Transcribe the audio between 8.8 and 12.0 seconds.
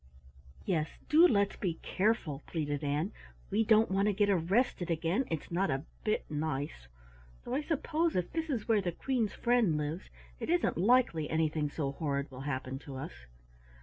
the Queen's friend lives, it isn't likely anything so